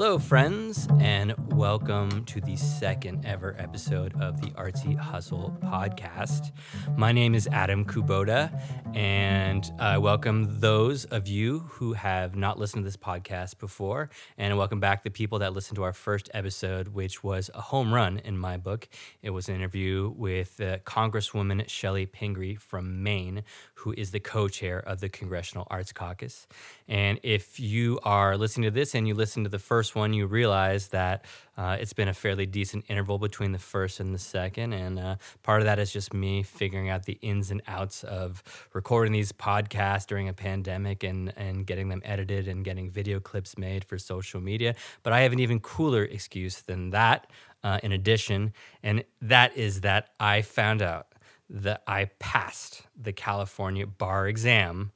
[0.00, 6.52] Hello, friends, and welcome to the second ever episode of the Artsy Hustle podcast.
[6.96, 8.62] My name is Adam Kubota,
[8.94, 14.56] and I welcome those of you who have not listened to this podcast before, and
[14.56, 18.18] welcome back the people that listened to our first episode, which was a home run
[18.18, 18.88] in my book.
[19.22, 23.42] It was an interview with uh, Congresswoman Chellie Pingree from Maine,
[23.74, 26.46] who is the co chair of the Congressional Arts Caucus.
[26.86, 30.28] And if you are listening to this and you listen to the first one, you
[30.28, 31.24] realize that
[31.58, 34.72] uh, it's been a fairly decent interval between the first and the second.
[34.72, 38.44] And uh, part of that is just me figuring out the ins and outs of
[38.74, 43.58] recording these podcasts during a pandemic and, and getting them edited and getting video clips
[43.58, 44.76] made for social media.
[45.02, 47.26] But I have an even cooler excuse than that,
[47.64, 48.52] uh, in addition.
[48.84, 51.08] And that is that I found out
[51.50, 54.92] that I passed the California bar exam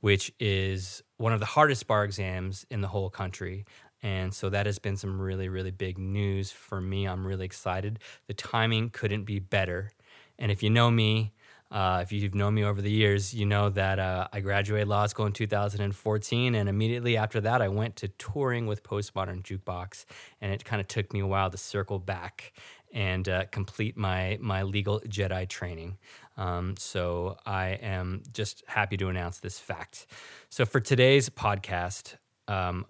[0.00, 3.64] which is one of the hardest bar exams in the whole country.
[4.06, 7.08] And so that has been some really, really big news for me.
[7.08, 7.98] I'm really excited.
[8.28, 9.90] The timing couldn't be better.
[10.38, 11.32] And if you know me,
[11.72, 15.06] uh, if you've known me over the years, you know that uh, I graduated law
[15.06, 20.04] school in 2014, and immediately after that, I went to touring with Postmodern Jukebox,
[20.40, 22.52] and it kind of took me a while to circle back
[22.92, 25.98] and uh, complete my my legal Jedi training.
[26.36, 30.06] Um, so I am just happy to announce this fact.
[30.48, 32.14] So for today's podcast,
[32.46, 32.86] um,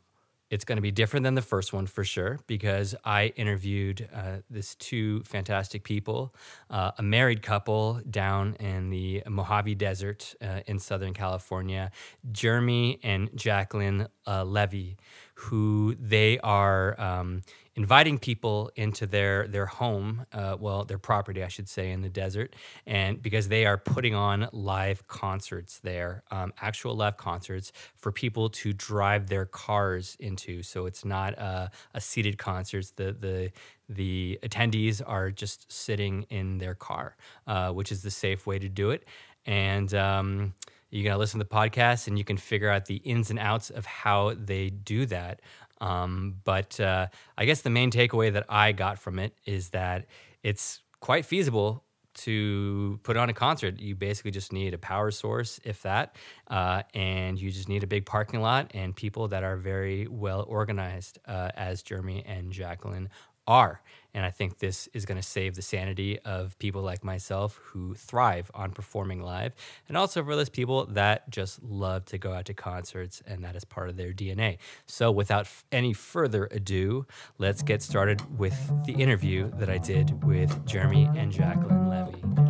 [0.51, 4.39] it's going to be different than the first one for sure because I interviewed uh,
[4.49, 6.35] this two fantastic people,
[6.71, 11.91] uh, a married couple down in the Mojave Desert uh, in Southern California,
[12.31, 14.95] Jeremie and Jacqueline uh, Levi,
[15.35, 17.43] who they are um,
[17.77, 22.09] inviting people into their their home, uh, well, their property, I should say, in the
[22.09, 28.11] desert, and because they are putting on live concerts there, um, actual live concerts for
[28.11, 30.63] people to drive their cars into.
[30.63, 32.91] So it's not a, a seated concerts.
[32.93, 33.51] The the
[33.89, 37.17] the attendees are just sitting in their car,
[37.47, 39.05] uh, which is the safe way to do it.
[39.45, 40.55] And um,
[40.91, 43.71] you can listen to the podcast and you can figure out the ins and outs
[43.71, 45.41] of how they do that.
[45.81, 50.07] Um, but uh, I guess the main takeaway that I got from it is that
[50.43, 53.79] it's quite feasible to put on a concert.
[53.79, 56.17] You basically just need a power source, if that,
[56.49, 60.45] uh, and you just need a big parking lot and people that are very well
[60.49, 63.11] organized, uh, as Jeremie and Jacqueline
[63.47, 63.83] are.
[64.17, 67.95] And I think this is going to save the sanity of people like myself who
[67.95, 69.55] thrive on performing live,
[69.89, 73.55] and also for those people that just love to go out to concerts and that
[73.55, 74.57] is part of their DNA.
[74.87, 77.07] So, without f- any further ado,
[77.37, 78.57] let's get started with
[78.87, 82.46] the interview that I did with Jeremie and Jacqueline Levi.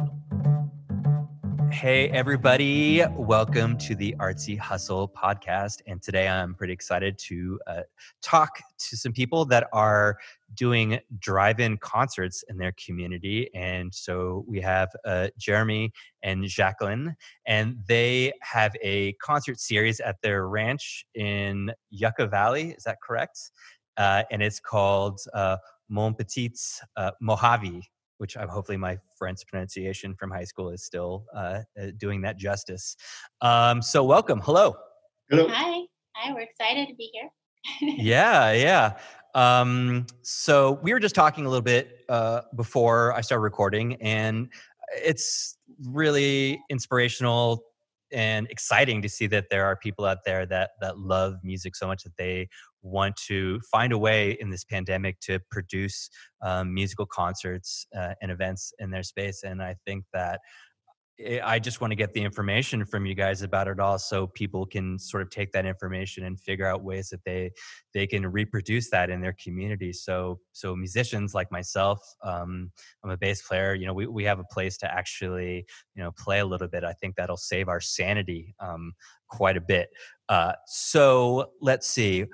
[1.76, 3.04] Hey, everybody.
[3.16, 5.82] Welcome to the Artsy Hustle podcast.
[5.86, 7.82] And today I'm pretty excited to uh,
[8.22, 10.16] talk to some people that are
[10.54, 13.50] doing drive in concerts in their community.
[13.54, 15.92] And so we have uh, Jeremie
[16.22, 22.70] and Jacqueline, and they have a concert series at their ranch in Yucca Valley.
[22.70, 23.50] Is that correct?
[23.98, 25.58] Uh, and it's called uh,
[25.90, 26.54] Mon Petit
[26.96, 27.82] uh, Mojave
[28.18, 32.36] which I'm hopefully my French pronunciation from high school is still uh, uh, doing that
[32.36, 32.96] justice.
[33.40, 34.76] Um, so welcome, hello.
[35.30, 35.48] Hello.
[35.48, 35.82] Hi.
[36.14, 36.32] Hi.
[36.32, 37.28] We're excited to be here.
[37.98, 38.98] yeah, yeah.
[39.34, 44.48] Um, so we were just talking a little bit uh, before I started recording, and
[44.94, 47.64] it's really inspirational
[48.12, 51.86] and exciting to see that there are people out there that that love music so
[51.86, 52.48] much that they
[52.82, 56.08] want to find a way in this pandemic to produce
[56.42, 60.40] um, musical concerts uh, and events in their space and i think that
[61.42, 64.66] I just want to get the information from you guys about it all, so people
[64.66, 67.52] can sort of take that information and figure out ways that they
[67.94, 69.94] they can reproduce that in their community.
[69.94, 72.70] So so musicians like myself, um,
[73.02, 73.74] I'm a bass player.
[73.74, 76.84] You know, we we have a place to actually you know play a little bit.
[76.84, 78.92] I think that'll save our sanity um,
[79.28, 79.88] quite a bit.
[80.28, 82.26] Uh, so let's see.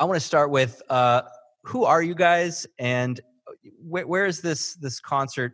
[0.00, 1.22] I want to start with uh,
[1.62, 5.52] who are you guys and uh, wh- where is this this concert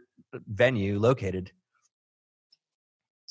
[0.49, 1.53] venue located?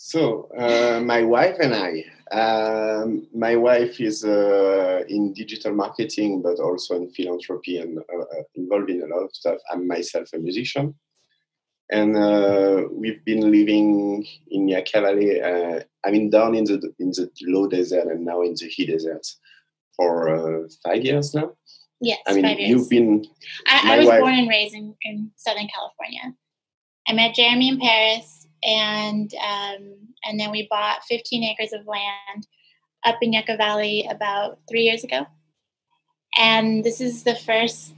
[0.10, 6.58] So, uh, my wife and I, um, my wife is uh, in digital marketing, but
[6.60, 9.60] also in philanthropy and uh, uh involved in a lot of stuff.
[9.72, 10.96] I'm myself a musician.
[11.92, 15.44] And uh, we've been living in Yucca Valley.
[15.44, 18.88] Uh, I mean, down in the in the low desert and now in the heat
[18.88, 19.28] desert
[19.96, 21.52] for five years now.
[22.02, 23.28] Yes, I mean, you've been.
[23.68, 26.34] I, I was wife, born and raised in, in Southern California.
[27.08, 32.48] I met Jeremie in Paris and um, and then we bought 15 acres of land
[33.06, 35.26] up in Yucca Valley about three years ago.
[36.38, 37.94] and this is the first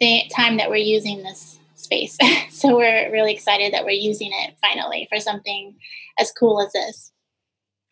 [0.00, 2.18] th- time that we're using this space.
[2.50, 5.74] so we're really excited that we're using it finally for something
[6.18, 7.12] as cool as this.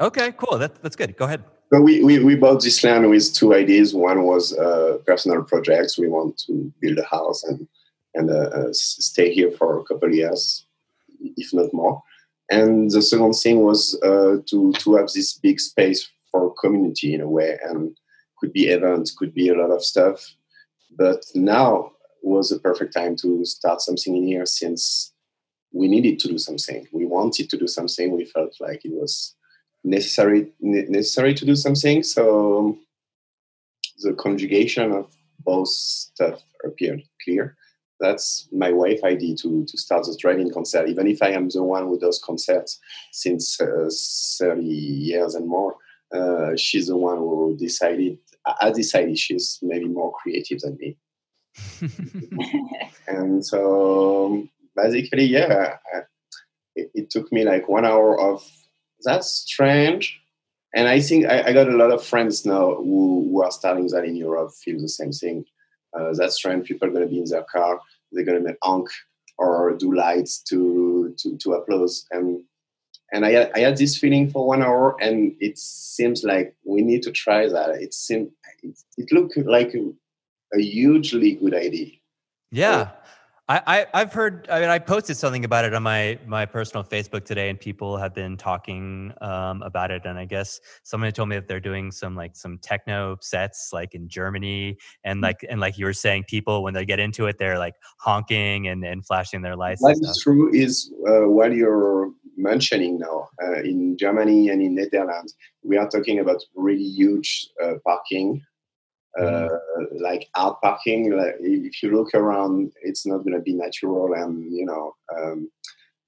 [0.01, 0.59] Okay, cool.
[0.59, 1.17] That, that's good.
[1.17, 1.43] Go ahead.
[1.73, 3.95] So we, we, we bought this land with two ideas.
[3.95, 5.99] One was uh, personal projects.
[5.99, 7.67] We want to build a house and
[8.15, 10.67] and uh, uh, stay here for a couple of years,
[11.21, 12.03] if not more.
[12.51, 17.21] And the second thing was uh, to to have this big space for community in
[17.21, 17.97] a way, and
[18.39, 20.35] could be events, could be a lot of stuff.
[20.97, 21.93] But now
[22.23, 25.13] was the perfect time to start something in here since
[25.73, 26.87] we needed to do something.
[26.93, 28.11] We wanted to do something.
[28.11, 29.35] We felt like it was
[29.85, 32.03] necessary necessary to do something.
[32.03, 32.79] So
[34.01, 37.57] the conjugation of both stuff appeared clear.
[38.01, 40.89] That's my wife idea to to start the driving concert.
[40.89, 42.79] Even if I am the one who does concerts
[43.13, 43.89] since uh,
[44.39, 45.77] thirty years and more,
[46.15, 48.19] uh, she's the one who decided.
[48.63, 50.97] I decided she's maybe more creative than me.
[53.09, 55.77] and so basically, yeah,
[56.75, 58.49] it, it took me like one hour of
[59.05, 60.21] that's strange.
[60.75, 63.87] And I think I, I, got a lot of friends now who, who are starting
[63.89, 65.45] that in Europe feel the same thing.
[65.99, 67.81] Uh, that's when People are going to be in their car.
[68.13, 68.89] They're going to make honk
[69.39, 72.07] or do lights to to, to applause.
[72.11, 72.43] And
[73.13, 77.03] and I, I had this feeling for one hour, and it seems like we need
[77.05, 77.71] to try that.
[77.81, 78.31] It seemed
[78.63, 81.93] it, it looked like a, a hugely good idea.
[82.51, 82.91] Yeah.
[83.51, 84.47] I, I have heard.
[84.51, 87.97] I mean, I posted something about it on my my personal Facebook today, and people
[87.97, 90.03] have been talking um, about it.
[90.05, 93.95] And I guess someone told me that they're doing some like some techno sets, like
[93.95, 95.23] in Germany, and mm.
[95.23, 98.69] like and like you were saying, people when they get into it, they're like honking
[98.69, 99.81] and, and flashing their lights.
[99.81, 105.35] What is true is uh, what you're mentioning now uh, in Germany and in Netherlands.
[105.63, 108.43] We are talking about really huge uh, parking
[109.21, 109.49] uh,
[110.01, 111.17] like out parking.
[111.17, 115.51] Like if you look around, it's not going to be natural, and you know um,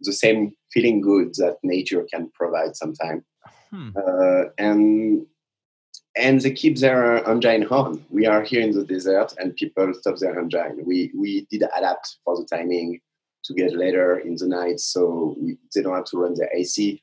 [0.01, 3.23] the same feeling good that nature can provide sometimes.
[3.71, 3.91] Hmm.
[3.97, 5.27] Uh, and
[6.17, 8.05] and they keep their engine on.
[8.11, 10.83] We are here in the desert, and people stop their engine.
[10.85, 13.01] We we did adapt for the timing
[13.45, 17.03] to get later in the night, so we, they don't have to run the AC.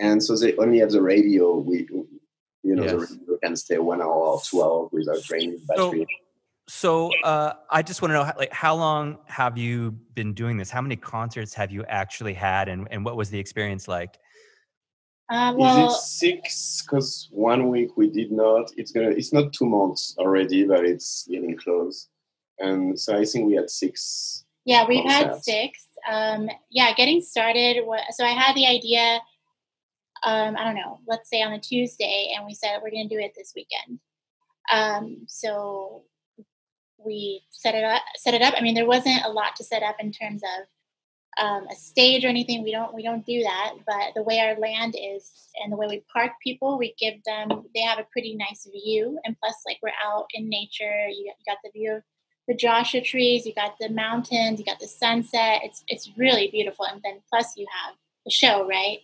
[0.00, 1.56] And so they only have the radio.
[1.58, 1.86] We
[2.64, 3.10] you know, yes.
[3.23, 6.06] the can stay one hour or two hours without draining battery.
[6.68, 10.56] So, so uh, I just want to know, like, how long have you been doing
[10.56, 10.70] this?
[10.70, 14.16] How many concerts have you actually had, and, and what was the experience like?
[15.30, 16.82] Uh, well, Is it six?
[16.82, 18.70] Because one week we did not.
[18.76, 19.08] It's gonna.
[19.08, 22.08] It's not two months already, but it's getting close.
[22.58, 24.44] And so I think we had six.
[24.66, 25.34] Yeah, we've concerts.
[25.34, 25.86] had six.
[26.10, 27.78] Um, yeah, getting started.
[28.10, 29.20] So I had the idea
[30.24, 33.14] um, I don't know, let's say on a Tuesday, and we said we're going to
[33.14, 34.00] do it this weekend.
[34.72, 36.04] Um, so
[37.04, 38.02] we set it up.
[38.16, 38.54] Set it up.
[38.56, 42.24] I mean, there wasn't a lot to set up in terms of um, a stage
[42.24, 42.62] or anything.
[42.62, 43.74] We don't we don't do that.
[43.86, 45.30] But the way our land is
[45.62, 47.64] and the way we park people, we give them.
[47.74, 51.08] They have a pretty nice view, and plus, like we're out in nature.
[51.08, 52.02] You got, you got the view of
[52.48, 53.46] the Joshua trees.
[53.46, 54.58] You got the mountains.
[54.58, 55.60] You got the sunset.
[55.64, 56.86] It's it's really beautiful.
[56.86, 57.94] And then plus you have
[58.24, 58.98] the show, right?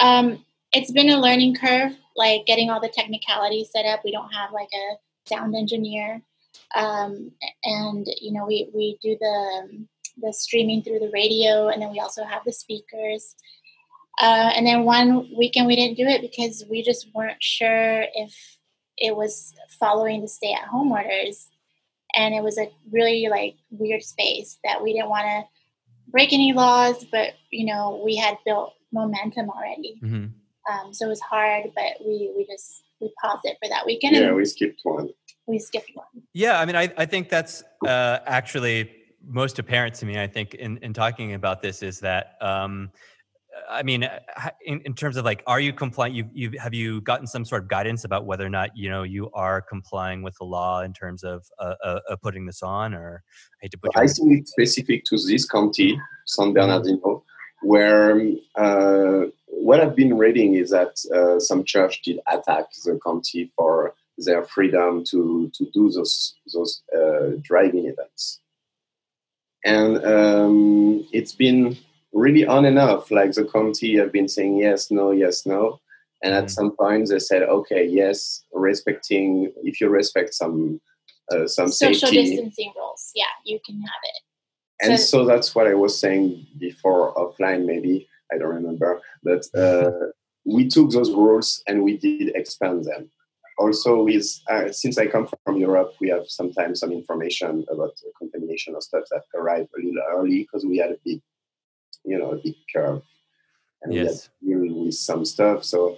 [0.00, 4.00] Um, it's been a learning curve, like getting all the technicalities set up.
[4.04, 6.22] We don't have like a sound engineer,
[6.74, 7.30] um,
[7.62, 9.86] and you know we we do the
[10.20, 13.34] the streaming through the radio, and then we also have the speakers.
[14.20, 18.58] Uh, and then one weekend we didn't do it because we just weren't sure if
[18.96, 21.48] it was following the stay at home orders,
[22.14, 26.52] and it was a really like weird space that we didn't want to break any
[26.52, 30.00] laws, but you know we had built momentum already.
[30.02, 30.26] Mm-hmm.
[30.72, 34.16] Um, so it was hard, but we we just we paused it for that weekend.
[34.16, 35.10] Yeah, we skipped one.
[35.46, 36.06] We skipped one.
[36.32, 38.90] Yeah, I mean, I I think that's uh, actually
[39.26, 40.18] most apparent to me.
[40.18, 42.36] I think in in talking about this is that.
[42.40, 42.90] Um,
[43.70, 44.18] I mean, uh,
[44.66, 46.16] in, in terms of like, are you compliant?
[46.16, 49.04] You you have you gotten some sort of guidance about whether or not you know
[49.04, 52.94] you are complying with the law in terms of uh, uh, uh putting this on,
[52.94, 53.96] or I hate to put.
[53.96, 57.24] I think it's specific to this county, San Bernardino,
[57.64, 58.20] where
[58.56, 63.94] uh, what I've been reading is that uh, some church did attack the county for
[64.18, 68.40] their freedom to to do those those uh, driving events,
[69.64, 71.76] and um, it's been
[72.12, 73.10] really on and off.
[73.10, 75.80] Like the county have been saying yes, no, yes, no,
[76.22, 76.50] and at mm.
[76.50, 80.80] some point they said okay, yes, respecting if you respect some
[81.32, 84.22] uh, some social safety, distancing rules, yeah, you can have it.
[84.82, 89.90] And so, that's what I was saying before offline, maybe I don't remember, but uh,
[90.44, 93.10] we took those rules and we did expand them.
[93.58, 98.74] also with uh, since I come from Europe, we have sometimes some information about contamination
[98.74, 101.20] of stuff that arrive a little early because we had a big,
[102.04, 103.02] you know, a big curve,
[103.82, 104.28] and yes.
[104.42, 105.64] we had to deal with some stuff.
[105.64, 105.96] So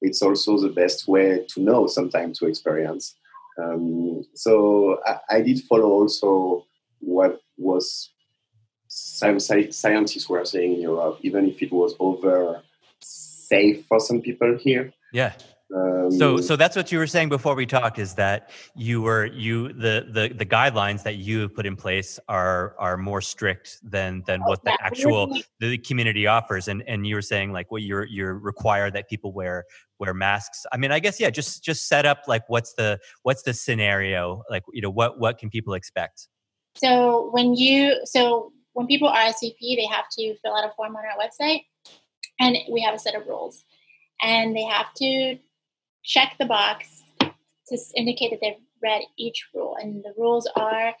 [0.00, 3.16] it's also the best way to know, sometimes to experience.
[3.60, 6.64] Um, so I, I, did follow also
[7.00, 8.12] what was
[8.88, 12.62] scientists were saying in Europe, even if it was over
[13.00, 14.92] safe for some people here.
[15.12, 15.32] Yeah.
[15.74, 19.26] Um, so, so that's what you were saying before we talked is that you were
[19.26, 23.78] you the the the guidelines that you have put in place are are more strict
[23.82, 25.30] than than what the actual
[25.60, 29.10] the community offers, and and you were saying like what well, you're you're required that
[29.10, 29.66] people wear
[29.98, 30.64] wear masks.
[30.72, 34.44] I mean, I guess yeah, just just set up like what's the what's the scenario
[34.48, 36.28] like you know what what can people expect?
[36.76, 41.02] So when you so when people RSVP, they have to fill out a form on
[41.02, 41.62] our website,
[42.38, 43.64] and we have a set of rules,
[44.22, 45.36] and they have to
[46.04, 49.76] check the box to indicate that they've read each rule.
[49.82, 50.94] And the rules are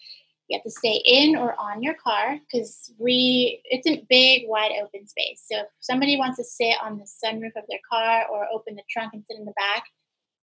[0.48, 4.72] you have to stay in or on your car because we it's a big wide
[4.82, 5.44] open space.
[5.48, 8.82] So if somebody wants to sit on the sunroof of their car or open the
[8.90, 9.84] trunk and sit in the back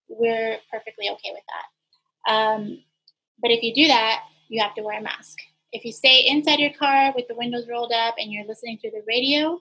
[0.08, 1.44] we're perfectly okay with
[2.28, 2.32] that.
[2.32, 2.84] Um,
[3.42, 5.40] but if you do that you have to wear a mask
[5.74, 8.92] if you stay inside your car with the windows rolled up and you're listening through
[8.92, 9.60] the radio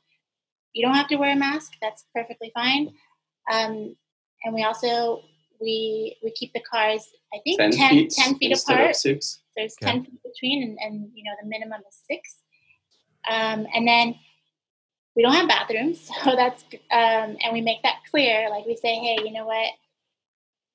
[0.73, 2.93] you don't have to wear a mask that's perfectly fine
[3.53, 3.97] um,
[4.45, 5.23] and we also
[5.61, 8.97] we we keep the cars I think 10, 10 feet, 10 feet apart.
[8.97, 9.41] six.
[9.57, 9.93] There's okay.
[9.93, 12.37] 10 feet between, and, and you know the minimum is six.
[13.31, 14.15] Um, and then
[15.17, 18.51] we don't have bathrooms, so that's um, and we make that clear.
[18.51, 19.71] Like we say, hey, you know what?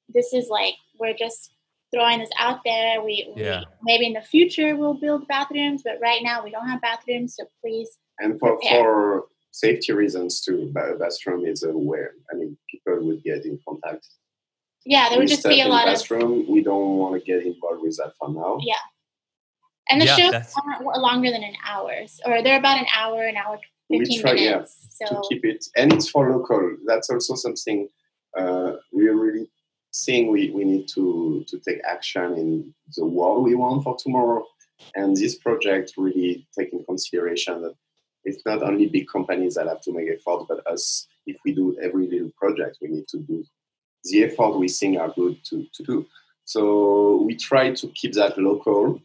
[0.09, 1.51] This is like we're just
[1.93, 3.01] throwing this out there.
[3.01, 3.59] We, yeah.
[3.59, 7.35] we maybe in the future we'll build bathrooms, but right now we don't have bathrooms,
[7.35, 7.89] so please.
[8.19, 8.83] And for prepare.
[8.83, 14.07] for safety reasons too, bathroom is a where I mean people would get in contact.
[14.85, 16.41] Yeah, there would just be a lot bathroom.
[16.41, 16.47] of.
[16.47, 18.57] We don't want to get involved with that for now.
[18.61, 18.75] Yeah,
[19.89, 21.93] and the yeah, shows aren't longer than an hour,
[22.25, 24.97] or they're about an hour, an hour fifteen try, minutes.
[25.01, 25.15] Yeah, so.
[25.15, 26.77] to keep it, and it's for local.
[26.85, 27.89] That's also something
[28.37, 28.66] uh, we're really
[30.07, 30.31] seeing.
[30.31, 32.49] We we need to to take action in
[32.95, 34.41] the world we want for tomorrow,
[34.95, 37.75] and this project really take in consideration that
[38.27, 41.07] it's not only big companies that have to make effort, but us.
[41.31, 43.43] If we do every little project, we need to do
[44.09, 46.05] the effort we think are good to, to do.
[46.45, 49.01] So we try to keep that local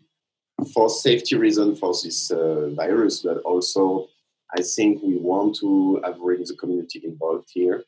[0.73, 4.09] for safety reason for this uh, virus, but also
[4.57, 7.85] I think we want to have really the community involved here.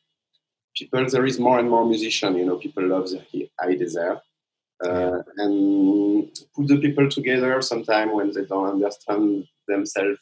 [0.77, 2.35] People, there is more and more musician.
[2.35, 4.21] You know, people love the idea there,
[4.83, 7.61] uh, and put the people together.
[7.61, 10.19] Sometimes when they don't understand themselves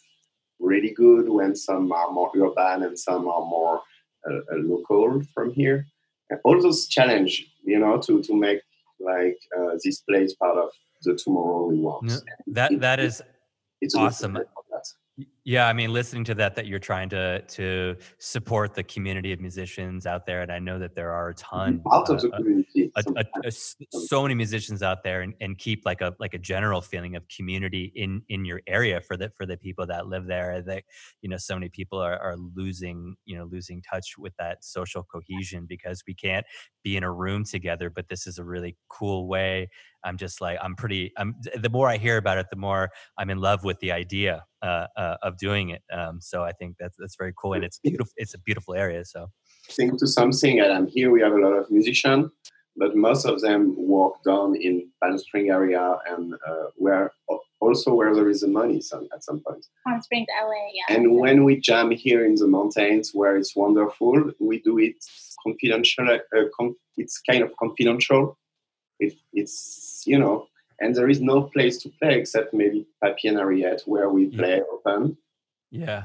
[0.60, 3.82] really good when some are more urban and some are more
[4.30, 5.86] uh, uh, local from here.
[6.30, 8.62] And all those challenge, you know, to to make
[9.00, 10.70] like uh, this place part of
[11.04, 12.12] the tomorrow we want.
[12.48, 13.22] that it, that is
[13.82, 14.40] it's awesome.
[15.46, 19.42] Yeah, I mean, listening to that, that you're trying to to support the community of
[19.42, 23.04] musicians out there, and I know that there are a ton of uh, community, a,
[23.18, 26.80] a, a, so many musicians out there, and, and keep like a like a general
[26.80, 30.62] feeling of community in in your area for the for the people that live there.
[30.62, 30.86] That
[31.22, 35.04] you know, so many people are, are losing you know losing touch with that social
[35.04, 36.46] cohesion because we can't
[36.86, 37.90] be in a room together.
[37.90, 39.68] But this is a really cool way
[40.04, 41.12] I'm just like I'm pretty.
[41.18, 44.46] I'm the more I hear about it, the more I'm in love with the idea
[44.62, 45.82] uh, uh, of doing it.
[45.92, 48.13] Um, so I think that's that's very cool, and it's beautiful.
[48.18, 49.06] It's a beautiful area.
[49.06, 49.28] So
[49.72, 51.12] think to something, and I'm here.
[51.12, 52.32] We have a lot of musicians,
[52.75, 57.12] but most of them work down in Palm Spring area and uh, where
[57.60, 59.66] also where there is the money some, at some point.
[59.88, 60.96] Palm Springs, LA, yeah.
[60.96, 64.96] And when we jam here in the mountains, where it's wonderful, we do it
[65.46, 66.10] confidential.
[66.10, 68.38] Uh, com- it's kind of confidential
[69.00, 70.48] it, it's you know
[70.80, 74.58] and there is no place to play except maybe Pappy and Harriet where we play
[74.58, 74.63] yeah.
[74.72, 75.18] open
[75.74, 76.03] yeah.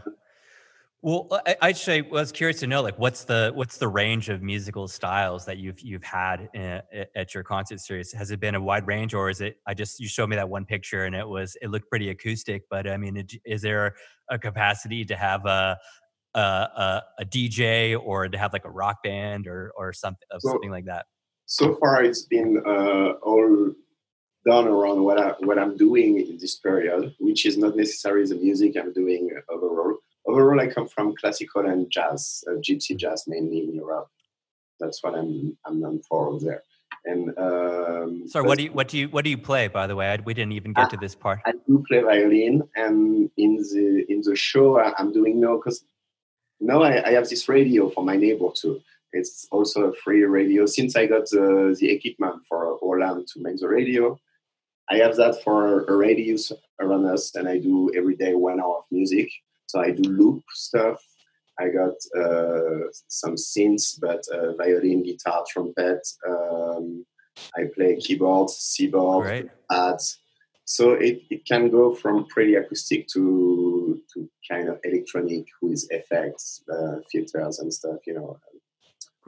[1.00, 4.88] Well I, actually was curious to know like what's the what's the range of musical
[4.88, 6.82] styles that you've you've had in,
[7.14, 8.12] at your concert series?
[8.12, 10.48] Has it been a wide range or is it i just you showed me that
[10.48, 13.94] one picture and it was it looked pretty acoustic but i mean is there
[14.28, 15.78] a capacity to have a
[16.34, 20.50] a, a, a DJ or to have like a rock band or or something so,
[20.50, 21.06] something like that?
[21.46, 23.72] so far it's been uh, all
[24.48, 28.40] done around what, I, what I'm doing in this period, which is not necessarily the
[28.46, 29.96] music I'm doing overall.
[30.26, 34.08] Overall, I come from classical and jazz, uh, gypsy jazz mainly in Europe.
[34.80, 36.62] That's what I'm I'm known for there.
[37.04, 39.64] And um, sorry, what do you what do you what do you play?
[39.68, 41.38] By the way, I, we didn't even get I, to this part.
[41.46, 45.84] I do play violin, and in the in the show I'm doing now because
[46.60, 48.80] now I, I have this radio for my neighbor too.
[49.12, 50.66] It's also a free radio.
[50.66, 54.18] Since I got the, the equipment for Orland to make the radio,
[54.90, 58.78] I have that for a radius around us, and I do every day one hour
[58.78, 59.30] of music.
[59.66, 61.02] So I do loop stuff.
[61.60, 66.06] I got uh, some synths, but uh, violin, guitar, trumpet.
[66.26, 67.04] Um,
[67.56, 69.26] I play keyboard, keyboard,
[69.70, 70.18] ads.
[70.64, 76.62] So it, it can go from pretty acoustic to to kind of electronic with effects,
[76.72, 77.98] uh, filters, and stuff.
[78.06, 78.38] You know,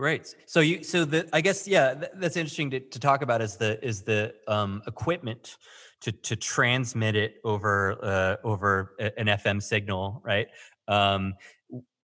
[0.01, 0.35] Great.
[0.47, 3.59] So you, so the, I guess, yeah, th- that's interesting to, to talk about is
[3.59, 5.59] the, is the um, equipment
[6.01, 10.49] to, to transmit it over, uh, over an FM signal, right?
[10.89, 11.35] Um,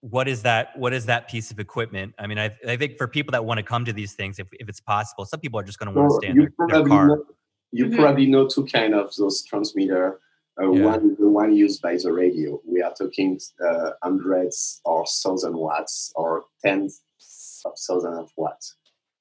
[0.02, 2.14] what is that, what is that piece of equipment?
[2.20, 4.46] I mean, I, I think for people that want to come to these things, if,
[4.52, 6.42] if it's possible, some people are just going to want to stand stay in you
[6.44, 7.08] their, their probably car.
[7.08, 7.26] know,
[7.72, 7.96] you Mhm.
[7.96, 10.20] probably know two kind of those transmitter.
[10.62, 10.86] Uh, Yeah.
[10.86, 12.62] One, the one used by the radio.
[12.68, 17.02] We are talking uh, hundreds or thousand watts or tens
[17.66, 18.76] of thousand of watts.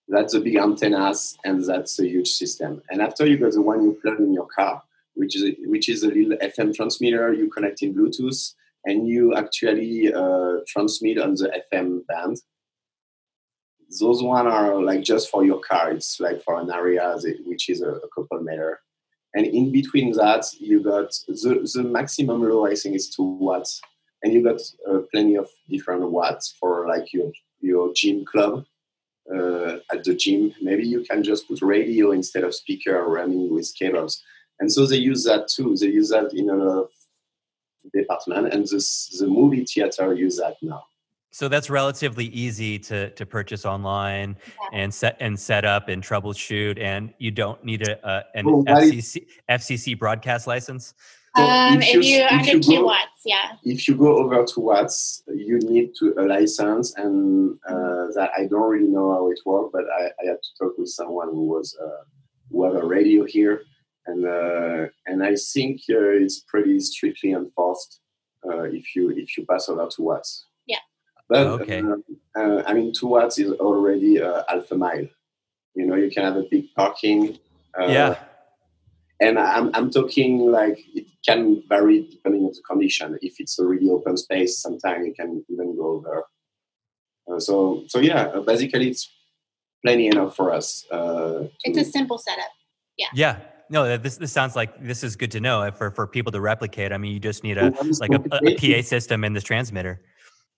[0.09, 2.83] That's the big antennas, and that's a huge system.
[2.91, 4.83] And after you got the one you plug in your car,
[5.15, 7.33] which is which is a little FM transmitter.
[7.33, 8.55] You connect in Bluetooth,
[8.85, 12.39] and you actually uh, transmit on the FM band
[14.01, 15.91] those one are like just for your car.
[15.93, 18.81] It's like for an area that- which is a, a couple meter.
[19.35, 23.81] And in between that, you got the, the maximum low, I think, is two watts.
[24.23, 28.65] And you got uh, plenty of different watts for like your, your gym club
[29.35, 30.53] uh, at the gym.
[30.61, 34.23] Maybe you can just put radio instead of speaker running with cables.
[34.61, 35.77] And so they use that too.
[35.77, 36.89] They use that in a lot of
[37.95, 38.53] department.
[38.53, 40.85] And this, the movie theater use that now.
[41.31, 44.81] So that's relatively easy to, to purchase online Yeah.
[44.81, 48.63] and set and set up and troubleshoot, and you don't need a, a an Well,
[48.63, 50.95] what if- FCC FCC broadcast license.
[51.39, 53.47] So Um, if if you- you if under you go- watts, yeah.
[53.65, 58.43] if you go over two watts, you need to a license, and uh, that I
[58.47, 61.45] don't really know how it works, but I, I had to talk with someone who
[61.55, 62.03] was uh,
[62.51, 63.57] who have a radio here,
[64.09, 68.01] and uh, and I think uh, it's pretty strictly enforced
[68.49, 70.31] uh, if you if you pass over two watts.
[70.67, 70.83] Yeah.
[71.29, 71.81] But Okay.
[71.83, 71.97] uh,
[72.41, 75.07] uh, I mean, two watts is already uh, half a mile.
[75.75, 77.39] You know, you can have a big parking.
[77.79, 78.15] Uh, yeah.
[79.21, 83.19] And I'm, I'm talking like it can vary depending on the condition.
[83.21, 86.25] If it's a really open space, sometimes it can even go over.
[87.31, 89.13] Uh, so, so yeah, uh, basically it's
[89.85, 90.85] plenty enough for us.
[90.91, 92.51] Uh, It's a simple setup.
[92.97, 93.09] Yeah.
[93.15, 93.37] Yeah.
[93.71, 96.41] No, this this sounds like this is good to know uh, for for people to
[96.41, 96.91] replicate.
[96.91, 99.45] I mean, you just need a Once like a, a, a PA system in this
[99.45, 100.01] transmitter.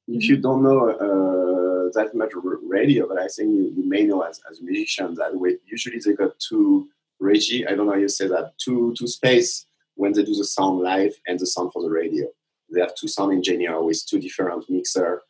[0.07, 2.31] If you don't know uh, that much
[2.62, 5.57] radio, but I think you, you may know as, as a musician that way.
[5.66, 6.88] Usually they got two
[7.20, 7.66] regie.
[7.66, 8.52] I don't know how you say that.
[8.59, 12.26] Two two space when they do the sound live and the sound for the radio.
[12.72, 15.22] They have two sound engineer with two different mixer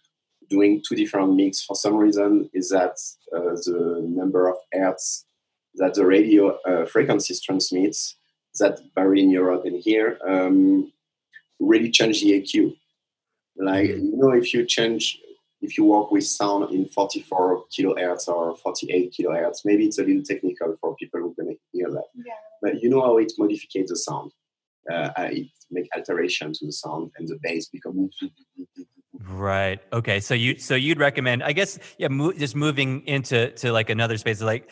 [0.48, 1.62] doing two different mix.
[1.62, 2.98] For some reason, is that
[3.35, 5.24] uh, the number of hertz
[5.76, 8.16] that the radio uh, frequencies transmits
[8.59, 10.92] that vary in Europe and here um,
[11.61, 12.76] really change the EQ.
[13.57, 15.20] Like you know, if you change,
[15.62, 20.23] if you work with sound in 44 kilohertz or 48 kilohertz, maybe it's a little
[20.23, 22.05] technical for people who can hear that.
[22.14, 22.33] Yeah.
[22.62, 24.33] But you know how it modifies the sound.
[24.90, 28.11] Uh, uh, it make alteration to the sound and the bass become.
[29.29, 29.81] Right.
[29.92, 30.20] Okay.
[30.20, 34.16] So you so you'd recommend, I guess, yeah, mo- just moving into to like another
[34.16, 34.70] space, like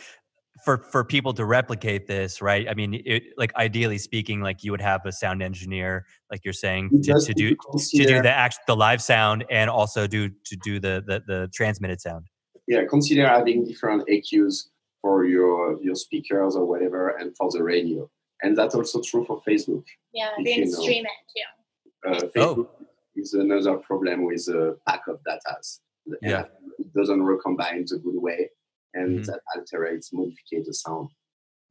[0.65, 2.69] for for people to replicate this, right?
[2.69, 6.53] I mean, it, like ideally speaking, like you would have a sound engineer, like you're
[6.53, 10.57] saying, to, to do to do the act the live sound and also do to
[10.65, 12.27] do the the, the transmitted sound.
[12.67, 14.69] yeah, consider having different EQs
[15.03, 18.09] for your your speakers or whatever, and for the radio.
[18.43, 19.85] And that's also true for Facebook.
[20.13, 20.81] Yeah, If you can you know.
[20.83, 22.41] stream it too.
[22.41, 22.69] Uh, Oh.
[23.17, 25.81] Is another problem with a pack of datas.
[26.07, 26.45] And Yeah.
[26.79, 28.51] It doesn't recombine the good way,
[28.95, 29.27] and Mhm.
[29.27, 31.11] that alterates, modifies the sound.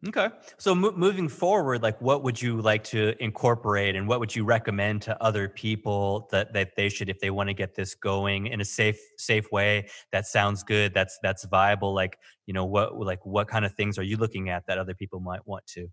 [0.07, 0.29] Okay.
[0.59, 4.45] So mo- moving forward, like what would you like to incorporate and what would you
[4.45, 8.45] recommend to other people that, that they should, if they want to get this going
[8.45, 11.95] in a safe, safe way that sounds good, that's, that's viable.
[11.95, 14.93] Like, you know, what, like what kind of things are you looking at that other
[14.93, 15.87] people might want to?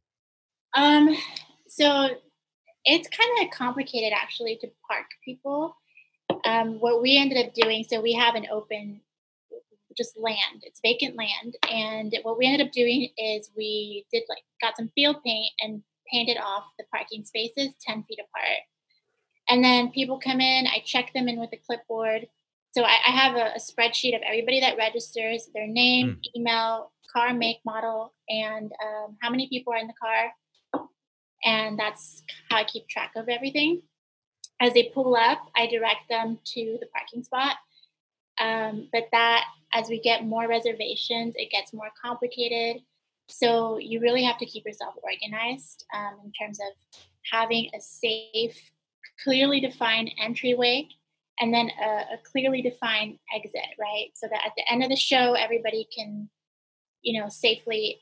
[0.77, 1.17] Um,
[1.67, 2.11] so
[2.85, 5.77] it's kind of complicated actually to park people.
[6.45, 9.01] Um, what we ended up doing, so we have an open,
[9.97, 10.63] just land.
[10.63, 14.91] It's vacant land, and what we ended up doing is we did like got some
[14.95, 18.59] field paint and painted off the parking spaces ten feet apart.
[19.49, 20.67] And then people come in.
[20.67, 22.27] I check them in with a clipboard.
[22.73, 27.33] So I, I have a, a spreadsheet of everybody that registers, their name, email, car
[27.35, 30.33] make, model, and um, how many people are in the car
[31.45, 33.83] and that's how I keep track of everything.
[34.61, 37.57] As they pull up, I direct them to the parking spot.
[38.41, 42.83] Um, but that, as we get more reservations, it gets more complicated.
[43.29, 48.59] So you really have to keep yourself organized um, in terms of having a safe,
[49.23, 50.89] clearly defined entryway
[51.41, 54.09] and then a, a, clearly defined exit, right?
[54.15, 56.29] So that at the end of the show, everybody can,
[57.03, 58.01] you know, safely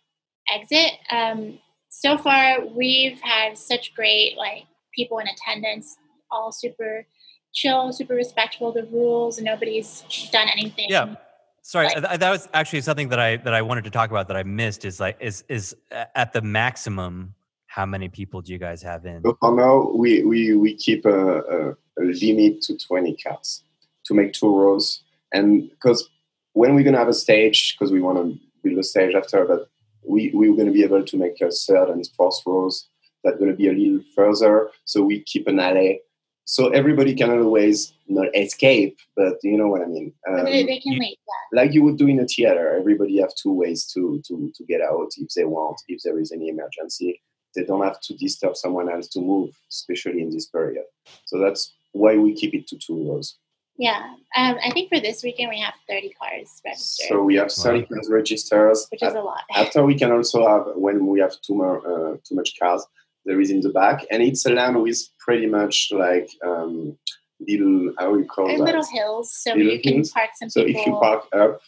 [0.53, 0.93] exit.
[1.11, 4.65] Um, so far, we've had such great like
[4.95, 5.97] people in attendance,
[6.31, 7.07] all super
[7.53, 10.87] chill, super respectful of the rules, and nobody's done anything.
[10.89, 11.17] Yeah.
[11.65, 14.37] Sorry, like, that was actually something that I that I wanted to talk about that
[14.37, 14.85] I missed.
[14.85, 17.35] Is like is is at the maximum.
[17.67, 19.23] How many people do you guys have in?
[19.23, 23.63] So for now, we we we keep a, a, a limit to twenty cars
[24.07, 26.11] to make two rows, and because
[26.53, 29.71] when we're gonna have a stage, because we want to build a stage after, but
[30.07, 32.89] we we're gonna be able to make a third and fourth rows
[33.23, 34.71] that's gonna be a little further.
[34.85, 36.01] So we keep an alley
[36.45, 40.13] so everybody can always not escape, but you know what I mean.
[40.29, 41.17] Um, they, they, can leave.
[41.53, 44.81] Like you would do in a theater, everybody have two ways to to to get
[44.81, 47.21] out if they want, if there is any emergency.
[47.55, 50.85] They don't have to disturb someone else to move, especially in this period.
[51.27, 53.37] So that's why we keep it to two rows.
[53.77, 54.03] Yeah,
[54.37, 57.09] um, I think for this weekend we have 30 cars registered.
[57.09, 59.43] So we have 30 cars registered, which is a lot.
[59.55, 62.87] After we can also have when we have too, more, uh, too much cars,
[63.25, 66.97] there is in the back, and it's a land with pretty much like um,
[67.41, 70.51] little how you call that little hills, so little you can park some.
[70.51, 71.61] So if you park up,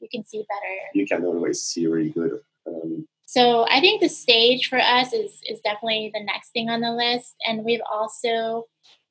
[0.00, 0.74] you can see better.
[0.94, 2.40] You can always see really good.
[2.66, 6.80] Um, so I think the stage for us is is definitely the next thing on
[6.80, 8.66] the list, and we've also,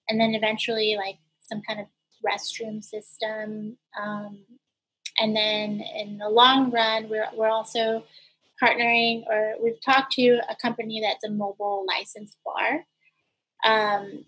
[0.09, 1.87] and then eventually like some kind of
[2.25, 4.39] restroom system, um,
[5.19, 8.03] and then in the long run, we're we're also
[8.61, 12.85] partnering or we've talked to a company that's a mobile licensed bar.
[13.63, 14.25] Um,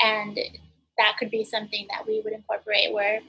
[0.00, 0.38] and
[0.98, 3.20] that could be something that we would incorporate where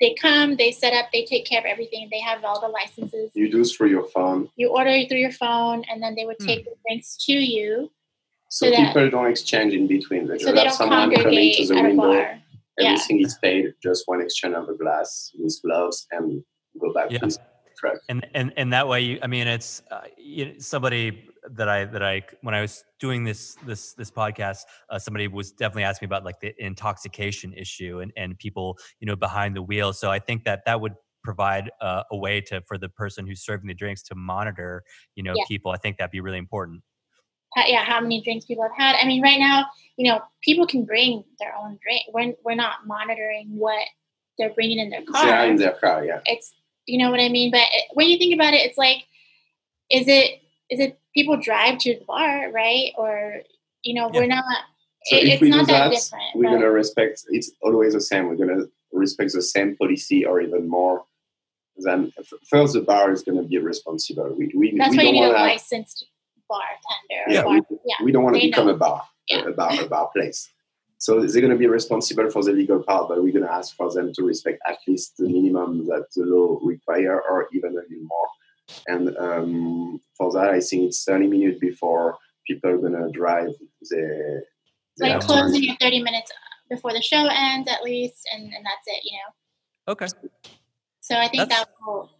[0.00, 2.08] they come, they set up, they take care of everything.
[2.10, 3.30] They have all the licenses.
[3.34, 4.48] You do through your phone.
[4.56, 6.70] You order it through your phone, and then they would take hmm.
[6.70, 7.90] the drinks to you.
[8.50, 10.26] So, so people that, don't exchange in between.
[10.26, 12.38] They so they don't someone coming to the window.
[12.80, 13.26] Everything yeah.
[13.26, 16.44] is paid, just one exchange of a glass with gloves and
[16.80, 17.18] go back yeah.
[17.80, 18.00] Correct.
[18.08, 21.84] And and and that way, you, I mean, it's uh, you know, somebody that I
[21.86, 26.06] that I when I was doing this this this podcast, uh, somebody was definitely asking
[26.06, 29.92] me about like the intoxication issue and and people you know behind the wheel.
[29.92, 33.44] So I think that that would provide uh, a way to for the person who's
[33.44, 34.82] serving the drinks to monitor
[35.14, 35.44] you know yeah.
[35.46, 35.70] people.
[35.70, 36.82] I think that'd be really important.
[37.66, 38.96] yeah, how many drinks people have had.
[39.00, 42.02] I mean, right now, you know, people can bring their own drink.
[42.12, 43.86] We're we're not monitoring what
[44.36, 45.26] they're bringing in their car.
[45.26, 46.04] Yeah, in their car.
[46.04, 46.52] Yeah, it's
[46.88, 47.50] you know what I mean?
[47.50, 49.04] But when you think about it, it's like,
[49.90, 52.92] is it is it people drive to the bar, right?
[52.96, 53.42] Or
[53.82, 54.20] you know, yeah.
[54.20, 54.44] we're not.
[55.04, 56.24] So it, if we do that, different.
[56.34, 57.24] We're gonna respect.
[57.28, 58.28] It's always the same.
[58.28, 61.04] We're gonna respect the same policy, or even more.
[61.76, 62.12] Then
[62.50, 64.34] first, the bar is gonna be responsible.
[64.36, 66.06] We we, That's we why don't you need a licensed
[66.48, 67.24] bartender.
[67.28, 68.74] Yeah, bar, we, yeah, we don't want to become know.
[68.74, 69.46] a bar, yeah.
[69.46, 70.48] a bar, a bar place.
[70.98, 73.76] So they're going to be responsible for the legal part, but we're going to ask
[73.76, 77.74] for them to respect at least the minimum that the law require, or even a
[77.74, 78.28] little more.
[78.88, 83.50] And um, for that, I think it's 30 minutes before people are going to drive
[83.82, 84.42] the.
[84.98, 86.32] like closing your 30 minutes
[86.68, 89.92] before the show ends, at least, and, and that's it, you know?
[89.92, 90.06] Okay.
[91.00, 92.10] So I think that's, that will.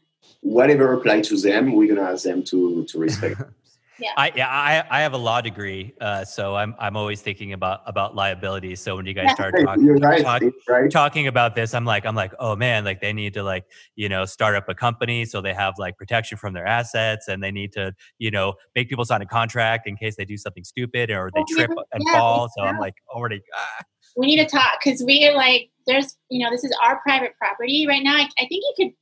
[0.41, 3.41] Whatever apply to them, we're going to ask them to, to respect.
[3.99, 4.11] Yeah.
[4.17, 7.81] I yeah I, I have a law degree, uh, so I'm I'm always thinking about
[7.87, 8.77] about liability.
[8.77, 10.91] So when you guys start talking right, talk, right.
[10.91, 13.65] talking about this, I'm like I'm like oh man, like they need to like
[13.97, 17.43] you know start up a company so they have like protection from their assets, and
[17.43, 20.65] they need to you know make people sign a contract in case they do something
[20.65, 22.49] stupid or they trip and yeah, fall.
[22.57, 23.43] So I'm like already.
[23.57, 23.83] Ah.
[24.17, 27.33] We need to talk because we are like there's you know this is our private
[27.39, 28.17] property right now.
[28.17, 28.93] I, I think you could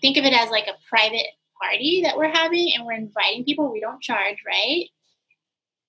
[0.00, 1.26] think of it as like a private
[1.62, 4.86] party that we're having and we're inviting people, we don't charge, right?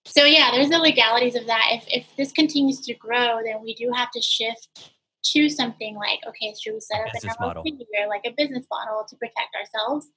[0.06, 1.70] So yeah, there's the legalities of that.
[1.72, 4.92] If if this continues to grow, then we do have to shift
[5.32, 7.30] to something like, okay, should we set up an
[7.64, 10.08] LLC or like a business model to protect ourselves?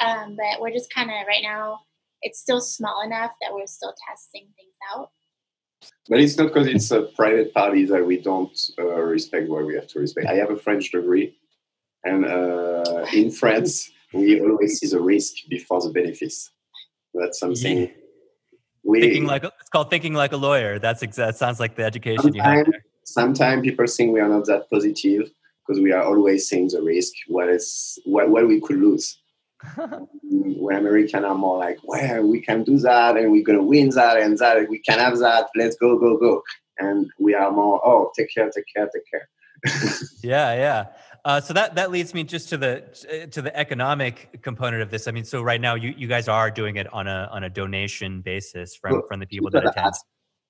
[0.00, 1.80] Um, but we're just kind of right now,
[2.22, 5.10] it's still small enough that we're still testing things out.
[6.08, 9.74] But it's not because it's a private party that we don't uh, respect what we
[9.74, 10.26] have to respect.
[10.28, 11.36] I have a French degree,
[12.04, 16.50] and uh, in France, we always see the risk before the benefits.
[17.14, 17.78] That's something.
[17.78, 17.86] Yeah.
[18.84, 20.78] We, thinking like it's called thinking like a lawyer.
[20.78, 22.84] That's exa- that sounds like the education you have there.
[23.04, 25.30] Sometimes people think we are not that positive
[25.66, 27.12] because we are always seeing the risk.
[27.26, 29.18] What is what, what we could lose.
[30.22, 34.16] when Americans are more like, well, we can do that and we're gonna win that
[34.18, 35.48] and that we can have that.
[35.56, 36.42] Let's go, go, go.
[36.78, 39.28] And we are more, oh, take care, take care, take care.
[40.22, 40.86] yeah, yeah.
[41.28, 45.06] Uh, so that that leads me just to the to the economic component of this.
[45.06, 47.50] I mean, so right now you, you guys are doing it on a on a
[47.50, 49.88] donation basis from Well, from the people people that attend.
[49.88, 50.06] ask-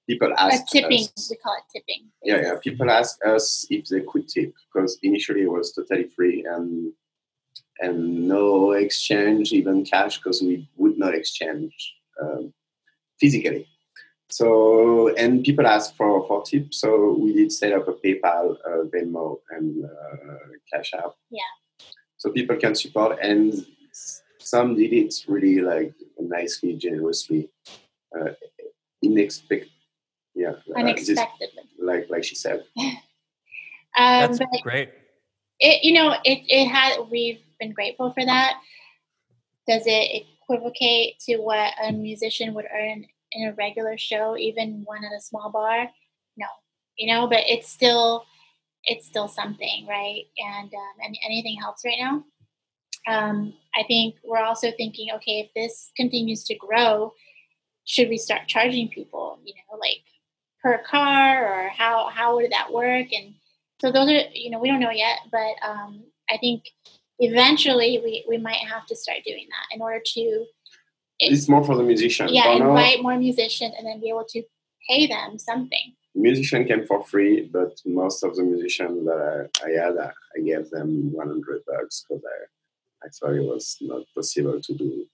[0.09, 2.07] people ask tipping, us, we call it tipping.
[2.23, 2.55] yeah, yeah.
[2.63, 6.93] People ask us if they could tip because initially it was totally free and
[7.81, 11.75] and no exchange, even cash, because we would not exchange
[12.23, 12.53] um,
[13.21, 13.67] physically.
[14.31, 18.85] So and people ask for for tips, so we did set up a PayPal, uh,
[18.93, 21.15] Venmo, and uh, Cash App.
[21.31, 21.41] Yeah.
[22.19, 23.65] So people can support, and
[24.39, 27.49] some did it really like nicely, generously,
[28.19, 28.33] uh,
[29.03, 29.69] inexpect.
[30.35, 31.65] Yeah, uh, Unexpectedly.
[31.81, 32.65] like like she said.
[33.97, 34.91] Um, That's great.
[35.59, 38.61] it, you know, it, it had, we've been grateful for that.
[39.67, 43.07] Does it equivocate to what a musician would earn
[43.39, 45.89] in a regular show, even one at a small bar?
[46.37, 46.47] No,
[46.97, 48.25] you know, but it's still,
[48.85, 50.25] it's still something, right?
[50.39, 52.25] And, um, and anything helps right now.
[53.07, 57.15] Um, I think we're also thinking, okay, if this continues to grow,
[57.85, 60.03] should we start charging people, you know, like
[60.63, 63.09] per car or how, how would that work?
[63.13, 63.35] And,
[63.81, 66.65] so those are you know we don't know yet but um, i think
[67.19, 70.45] eventually we, we might have to start doing that in order to
[71.21, 72.29] it- It's more for the musician.
[72.31, 74.43] yeah For now, invite more musicians and then be able to
[74.89, 79.71] pay them something musician came for free, but most of the musicians that I, I
[79.85, 84.61] had, I, I gave them 100 bucks because I, I thought it was not possible
[84.61, 85.07] to do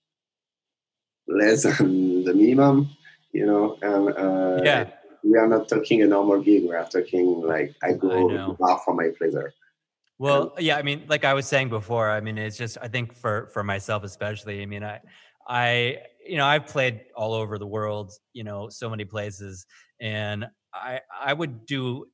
[1.29, 2.89] less than the minimum,
[3.33, 3.77] you know.
[3.83, 4.91] And uh, Yeah.
[5.23, 6.63] we are not talking a normal gig.
[6.65, 8.49] We are talking like I go I to know.
[8.49, 9.53] the bar for my pleasure.
[10.19, 13.15] Well, yeah, I mean, like I was saying before, I mean, it's just I think
[13.15, 15.01] for for myself especially, I mean, I
[15.47, 19.67] I you know, I've played all over the world, you know, so many places
[20.01, 22.07] and I I would do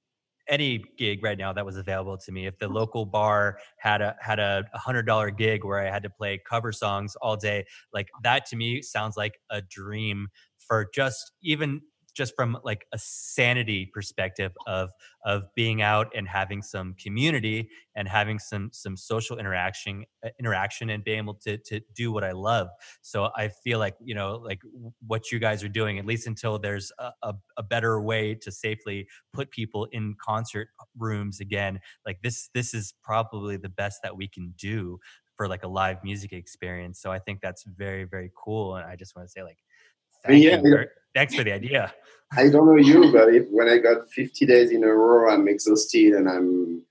[0.48, 2.46] any gig right now that was available to me.
[2.46, 2.74] If the mm.
[2.74, 6.72] local bar had a had a hundred dollar gig where I had to play cover
[6.72, 7.64] songs all day,
[7.94, 11.80] like that to me sounds like a dream for just even
[12.20, 14.90] just from like a sanity perspective of
[15.24, 20.90] of being out and having some community and having some some social interaction uh, interaction
[20.90, 22.68] and being able to to do what I love.
[23.00, 24.61] So I feel like you know like
[25.06, 28.52] what you guys are doing at least until there's a, a, a better way to
[28.52, 31.80] safely put people in concert rooms again.
[32.04, 34.98] Like this this is probably the best that we can do
[35.38, 37.00] for like a live music experience.
[37.00, 39.56] So I think that's very very cool and I just want to say like
[40.24, 41.92] thank Yeah, you thanks for the idea.
[42.37, 45.48] I don't know you, but if, when I got 50 days in a row, I'm
[45.48, 46.83] exhausted and I'm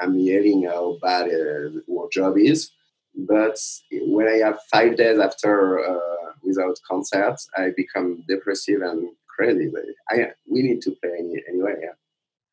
[0.00, 2.70] I'm yelling how bad uh, what job is.
[3.14, 3.58] But
[3.92, 9.70] when I have five days after uh, without concerts, I become depressive and crazy.
[9.72, 11.74] But I we need to play any, anyway.
[11.82, 11.99] Yeah.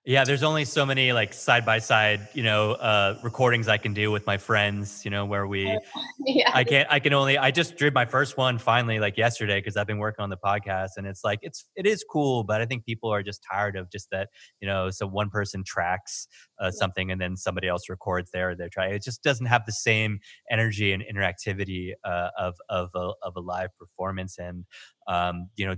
[0.07, 3.93] Yeah, there's only so many like side by side, you know, uh, recordings I can
[3.93, 5.65] do with my friends, you know, where we,
[6.25, 9.59] yeah I can't, I can only, I just did my first one finally like yesterday
[9.59, 12.61] because I've been working on the podcast and it's like, it's, it is cool, but
[12.61, 14.29] I think people are just tired of just that,
[14.61, 16.29] you know, so one person tracks
[16.61, 19.73] uh, something and then somebody else records there, they're trying, it just doesn't have the
[19.73, 24.37] same energy and interactivity uh, of, of, a, of a live performance.
[24.39, 24.63] And,
[25.09, 25.75] um, you know,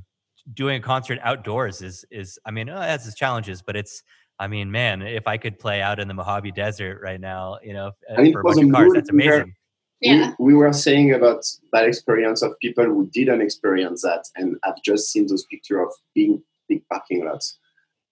[0.53, 4.03] doing a concert outdoors is is I mean, uh, it has its challenges, but it's
[4.39, 7.73] I mean, man, if I could play out in the Mojave Desert right now, you
[7.73, 9.34] know, uh, And it for a was bunch a of cars, mood that's there.
[9.34, 9.56] amazing.
[10.02, 14.56] yeah We, we were saying about bad experience of people who didn't experience that and
[14.63, 17.60] have just seen those pictures of being big parking lots.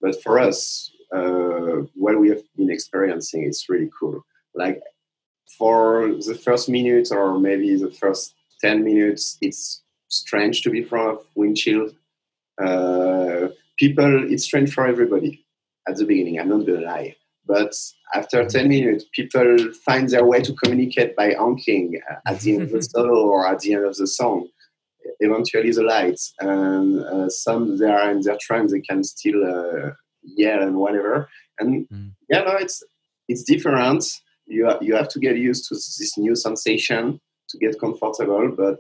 [0.02, 4.22] But for us, uh, what we have been experiencing, it's really cool.
[4.54, 4.82] Like
[5.58, 10.88] for the first minute or maybe the first 10 minutes, it's strange to be in
[10.88, 11.96] front of windshield.
[12.62, 15.46] Uh, people, it's strange for everybody
[15.88, 16.40] at the beginning.
[16.40, 17.16] I'm not to lie.
[17.46, 17.74] But
[18.14, 22.72] after 10 minutes, people find their way to communicate by honking at the end of
[22.72, 24.50] the solo or at the end of the song.
[25.22, 26.34] Eventually, the lights.
[26.40, 31.30] And uh, some they are in their trance, they can still uh, yell and whatever.
[31.60, 32.12] And Mm.
[32.30, 32.84] yeah, no, it's
[33.30, 34.04] it's different.
[34.46, 37.20] You you have to get used to this new sensation
[37.50, 38.80] to get comfortable, but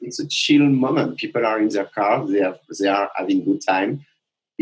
[0.00, 1.16] it's a chill moment.
[1.18, 4.04] People are in their car, they have they are having good time.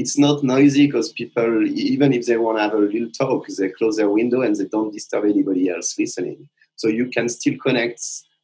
[0.01, 3.69] It's not noisy because people, even if they want to have a little talk, they
[3.71, 6.49] close their window and they don't disturb anybody else listening.
[6.77, 8.01] So you can still connect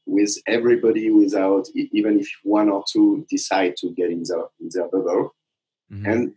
[0.06, 4.88] with everybody without, even if one or two decide to get in their, in their
[4.88, 5.34] bubble.
[5.92, 6.06] Mhm.
[6.10, 6.34] And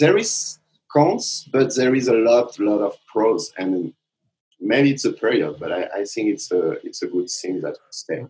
[0.00, 0.58] there is
[0.90, 3.52] cons, but there is a lot, lot of pros.
[3.58, 3.92] And
[4.62, 7.76] maybe it's a period, but I, I think it's a it's a good thing that
[7.80, 8.24] will stay.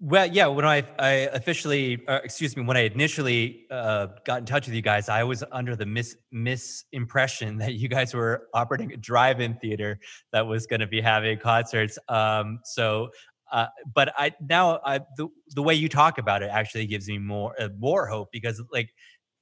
[0.00, 0.46] Well, yeah.
[0.48, 4.74] When I I officially, uh, excuse me, when I initially uh, got in touch with
[4.74, 9.54] you guys, I was under the mis misimpression that you guys were operating a drive-in
[9.58, 9.98] theater
[10.32, 11.98] that was going to be having concerts.
[12.08, 13.10] Um, so,
[13.52, 17.18] uh, but I now I, the the way you talk about it actually gives me
[17.18, 18.90] more uh, more hope because like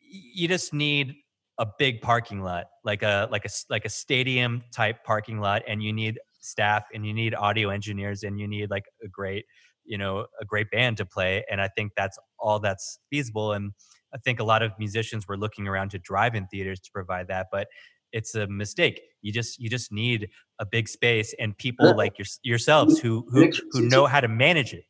[0.00, 1.14] you just need
[1.58, 5.82] a big parking lot, like a like a like a stadium type parking lot, and
[5.82, 9.44] you need staff and you need audio engineers and you need like a great
[9.92, 13.72] you know a great band to play and i think that's all that's feasible and
[14.14, 17.46] i think a lot of musicians were looking around to drive-in theaters to provide that
[17.52, 17.68] but
[18.12, 19.00] it's a mistake.
[19.22, 20.28] You just you just need
[20.58, 24.74] a big space and people like your, yourselves who who who know how to manage
[24.74, 24.84] it.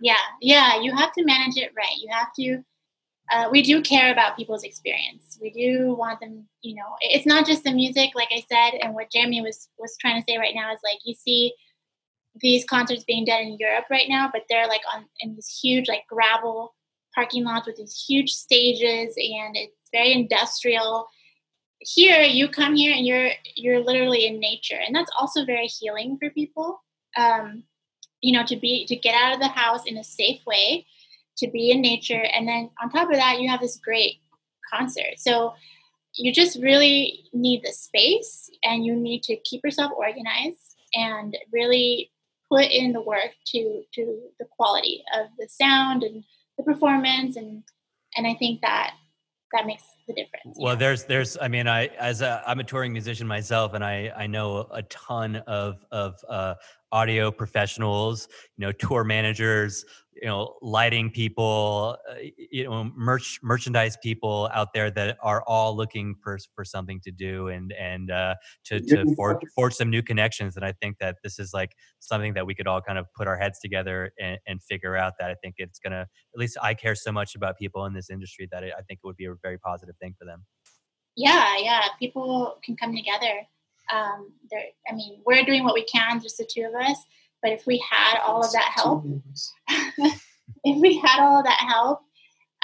[0.00, 1.96] Yeah yeah you have to manage it right.
[2.00, 2.62] You have to
[3.30, 5.38] uh, we do care about people's experience.
[5.42, 8.94] We do want them, you know, it's not just the music, like I said, and
[8.94, 11.52] what Jeremie was was trying to say right now is like you see
[12.40, 15.88] these concerts being done in Europe right now, but they're like on in these huge
[15.88, 16.74] like gravel
[17.14, 21.08] parking lots with these huge stages and it's very industrial.
[21.80, 26.16] Here you come here and you're you're literally in nature and that's also very healing
[26.18, 26.82] for people.
[27.16, 27.64] Um,
[28.20, 30.86] you know, to be to get out of the house in a safe way,
[31.38, 34.16] to be in nature, and then on top of that you have this great
[34.70, 35.18] concert.
[35.18, 35.54] So
[36.14, 42.10] you just really need the space and you need to keep yourself organized and really
[42.50, 46.24] put in the work to to the quality of the sound and
[46.56, 47.62] the performance and
[48.16, 48.94] and I think that
[49.52, 50.58] that makes the difference.
[50.60, 54.12] Well, there's there's I mean I as a I'm a touring musician myself and I
[54.16, 56.54] I know a ton of of uh,
[56.92, 59.84] audio professionals, you know, tour managers,
[60.20, 62.14] you know lighting people uh,
[62.50, 67.10] you know merch merchandise people out there that are all looking for for something to
[67.10, 71.16] do and and uh, to to forge, forge some new connections and i think that
[71.22, 74.38] this is like something that we could all kind of put our heads together and,
[74.46, 77.56] and figure out that i think it's gonna at least i care so much about
[77.58, 80.14] people in this industry that it, i think it would be a very positive thing
[80.18, 80.44] for them
[81.16, 83.46] yeah yeah people can come together
[83.92, 86.98] um, there I mean, we're doing what we can, just the two of us.
[87.42, 89.04] But if we had all of that help,
[90.64, 92.00] if we had all of that help,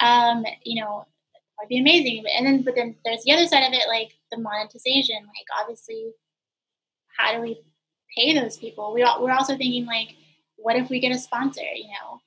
[0.02, 1.06] um, you know,
[1.60, 2.24] it'd be amazing.
[2.36, 5.16] And then, but then there's the other side of it, like the monetization.
[5.16, 6.12] Like, obviously,
[7.16, 7.60] how do we
[8.16, 8.92] pay those people?
[8.92, 10.14] We we're also thinking like,
[10.56, 11.62] what if we get a sponsor?
[11.62, 12.20] You know,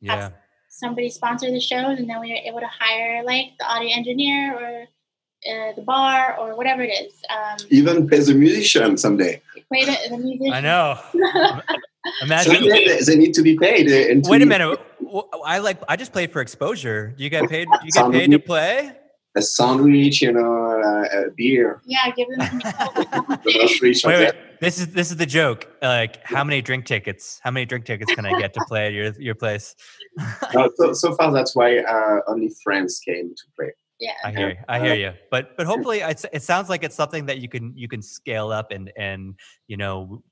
[0.00, 0.30] yeah.
[0.68, 4.54] somebody sponsor the shows, and then we are able to hire like the audio engineer
[4.54, 4.86] or
[5.50, 7.12] uh, the bar or whatever it is.
[7.30, 9.40] Um, Even pay the musician someday.
[9.68, 10.52] Play the, the musician.
[10.52, 10.98] I know.
[12.22, 13.86] Imagine they, they, need to be paid.
[13.88, 14.78] Uh, Wait a minute.
[15.44, 15.78] I like.
[15.88, 17.14] I just played for exposure.
[17.16, 17.66] You get paid.
[17.82, 18.92] You get paid to play.
[19.36, 21.82] A sandwich, you know, uh, a beer.
[21.86, 22.60] Yeah, give them.
[23.44, 24.34] wait, wait.
[24.60, 25.66] This is this is the joke.
[25.82, 27.40] Like, how many drink tickets?
[27.42, 29.74] How many drink tickets can I get to play at your your place?
[30.54, 34.12] no, so, so far, that's why uh, only friends came to play yeah.
[34.24, 37.26] I hear you i hear you but but hopefully it's, it sounds like it's something
[37.26, 39.34] that you can you can scale up and and
[39.68, 40.22] you know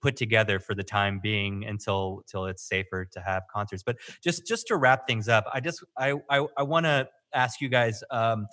[0.00, 4.46] put together for the time being until until it's safer to have concerts but just
[4.46, 8.02] just to wrap things up i just i i, I want to ask you guys
[8.10, 8.46] um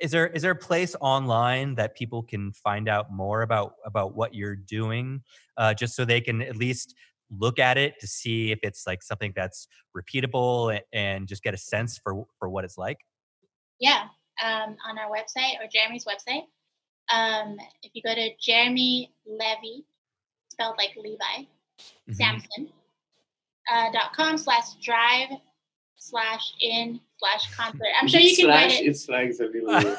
[0.00, 4.14] is there is there a place online that people can find out more about about
[4.14, 5.22] what you're doing
[5.56, 6.94] uh, just so they can at least
[7.30, 11.52] look at it to see if it's like something that's repeatable and, and just get
[11.52, 12.98] a sense for for what it's like
[13.80, 14.04] yeah,
[14.44, 16.42] um, on our website or Jeremie's website.
[17.12, 19.84] Um, if you go to Jeremie Levy,
[20.50, 22.12] spelled like Levi, mm-hmm.
[22.12, 22.68] Samson,
[23.72, 25.30] uh, dot com slash drive
[25.96, 27.88] slash in slash concert.
[28.00, 28.86] I'm sure you can slash, write it.
[28.86, 29.96] It's like the little.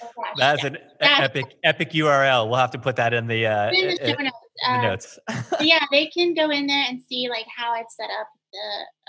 [0.00, 0.68] Oh, That's yeah.
[0.68, 2.48] an epic epic URL.
[2.48, 4.36] We'll have to put that in the, uh, in the show notes.
[4.66, 5.18] Uh, notes.
[5.60, 8.58] yeah, they can go in there and see like how I've set up the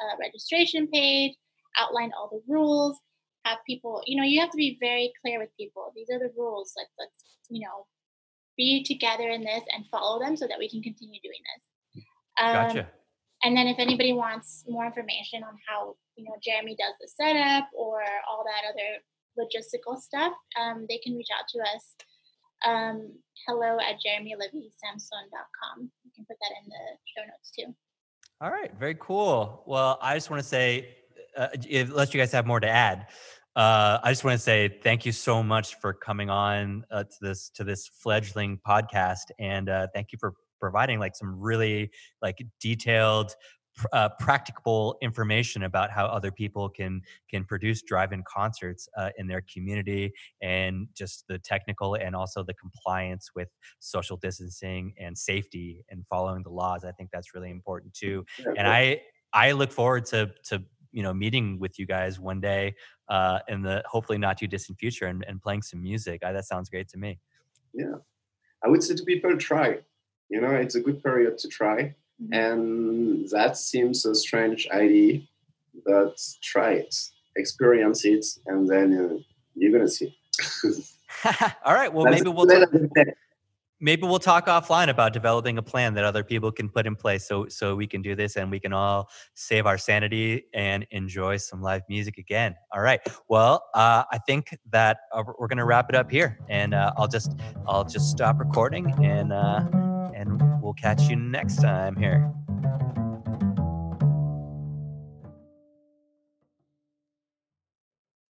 [0.04, 1.34] uh, registration page,
[1.80, 3.00] outlined all the rules,
[3.50, 5.92] have people, you know, you have to be very clear with people.
[5.96, 6.74] These are the rules.
[6.78, 7.12] Let's, let's,
[7.50, 7.86] you know,
[8.58, 12.04] be together in this and follow them so that we can continue doing this.
[12.42, 12.88] Um, gotcha.
[13.44, 17.70] And then if anybody wants more information on how, you know, Jeremie does the setup
[17.74, 19.00] or all that other
[19.40, 21.96] logistical stuff, um, they can reach out to us.
[22.66, 23.14] Um,
[23.48, 25.92] hello at jeremielevisamson.com.
[26.04, 27.74] You can put that in the show notes too.
[28.42, 29.64] All right, very cool.
[29.66, 30.98] Well, I just want to say
[31.38, 33.08] uh, unless you guys have more to add,
[33.56, 37.16] uh, I just want to say thank you so much for coming on uh, to
[37.22, 41.90] this to this fledgling podcast, and uh, thank you for providing like some really
[42.22, 43.36] like detailed
[43.94, 49.44] uh, practical information about how other people can can produce drive-in concerts uh, in their
[49.52, 53.48] community and just the technical and also the compliance with
[53.80, 56.84] social distancing and safety and following the laws.
[56.84, 58.26] I think that's really important too.
[58.58, 59.02] And i
[59.34, 62.76] I look forward to to you know meeting with you guys one day
[63.10, 66.24] uh, in the hopefully not too distant future and, and playing some music.
[66.24, 67.20] I, that sounds great to me.
[67.74, 67.96] Yeah,
[68.64, 69.80] I would say to people try.
[70.30, 72.34] You know, it's a good period to try, mm-hmm.
[72.34, 75.22] and that seems a strange idea,
[75.86, 76.96] but try it,
[77.36, 79.18] experience it, and then uh,
[79.56, 80.16] you're gonna see.
[81.66, 81.92] All right.
[81.92, 82.48] Well, That's maybe we'll.
[82.48, 82.70] Talk,
[83.80, 87.28] maybe we'll talk offline about developing a plan that other people can put in place
[87.28, 91.38] so so we can do this and we can all save our sanity and enjoy
[91.38, 92.56] some live music again.
[92.74, 93.00] All right.
[93.28, 96.92] Well uh, i think that uh, we're going to wrap it up here and uh,
[96.98, 97.36] i'll just
[97.68, 99.64] i'll just stop recording and uh,
[100.14, 102.32] and we'll catch you next time here